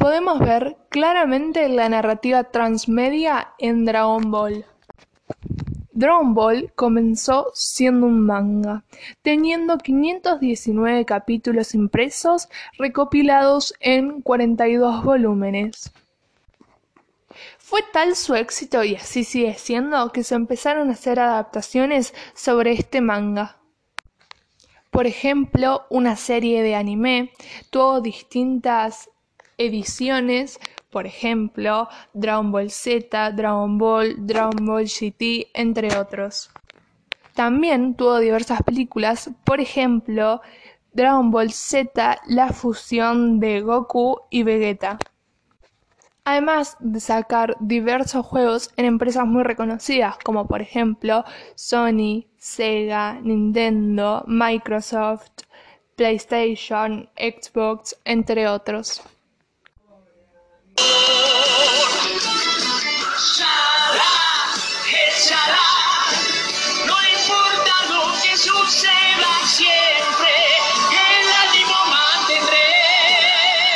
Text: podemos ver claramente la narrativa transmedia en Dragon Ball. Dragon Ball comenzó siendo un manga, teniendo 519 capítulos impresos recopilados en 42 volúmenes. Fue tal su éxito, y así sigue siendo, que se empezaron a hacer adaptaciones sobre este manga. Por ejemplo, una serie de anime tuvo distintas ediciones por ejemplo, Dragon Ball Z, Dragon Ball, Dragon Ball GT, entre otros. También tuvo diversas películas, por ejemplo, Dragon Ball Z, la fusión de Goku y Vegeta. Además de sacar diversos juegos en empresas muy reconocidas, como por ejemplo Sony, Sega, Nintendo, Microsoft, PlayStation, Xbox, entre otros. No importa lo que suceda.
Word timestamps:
podemos 0.00 0.38
ver 0.38 0.78
claramente 0.88 1.68
la 1.68 1.90
narrativa 1.90 2.44
transmedia 2.44 3.52
en 3.58 3.84
Dragon 3.84 4.30
Ball. 4.30 4.64
Dragon 5.92 6.32
Ball 6.32 6.72
comenzó 6.74 7.50
siendo 7.52 8.06
un 8.06 8.24
manga, 8.24 8.82
teniendo 9.20 9.76
519 9.76 11.04
capítulos 11.04 11.74
impresos 11.74 12.48
recopilados 12.78 13.74
en 13.80 14.22
42 14.22 15.04
volúmenes. 15.04 15.92
Fue 17.58 17.82
tal 17.92 18.16
su 18.16 18.34
éxito, 18.34 18.82
y 18.82 18.94
así 18.94 19.22
sigue 19.22 19.54
siendo, 19.54 20.12
que 20.12 20.24
se 20.24 20.34
empezaron 20.34 20.88
a 20.88 20.94
hacer 20.94 21.20
adaptaciones 21.20 22.14
sobre 22.34 22.72
este 22.72 23.02
manga. 23.02 23.58
Por 24.90 25.06
ejemplo, 25.06 25.84
una 25.90 26.16
serie 26.16 26.62
de 26.62 26.74
anime 26.74 27.32
tuvo 27.68 28.00
distintas 28.00 29.10
ediciones 29.60 30.58
por 30.90 31.06
ejemplo, 31.06 31.88
Dragon 32.12 32.50
Ball 32.50 32.70
Z, 32.70 33.30
Dragon 33.32 33.78
Ball, 33.78 34.14
Dragon 34.18 34.66
Ball 34.66 34.86
GT, 34.86 35.48
entre 35.54 35.96
otros. 35.96 36.50
También 37.34 37.94
tuvo 37.94 38.18
diversas 38.18 38.62
películas, 38.62 39.30
por 39.44 39.60
ejemplo, 39.60 40.42
Dragon 40.92 41.30
Ball 41.30 41.52
Z, 41.52 42.20
la 42.26 42.48
fusión 42.52 43.38
de 43.38 43.60
Goku 43.60 44.20
y 44.30 44.42
Vegeta. 44.42 44.98
Además 46.24 46.76
de 46.80 47.00
sacar 47.00 47.56
diversos 47.60 48.26
juegos 48.26 48.70
en 48.76 48.84
empresas 48.84 49.26
muy 49.26 49.42
reconocidas, 49.44 50.18
como 50.18 50.46
por 50.46 50.60
ejemplo 50.60 51.24
Sony, 51.54 52.26
Sega, 52.36 53.20
Nintendo, 53.22 54.24
Microsoft, 54.26 55.30
PlayStation, 55.96 57.08
Xbox, 57.16 57.96
entre 58.04 58.48
otros. 58.48 59.02
No 66.86 66.96
importa 67.08 67.72
lo 67.88 68.12
que 68.22 68.36
suceda. 68.36 69.79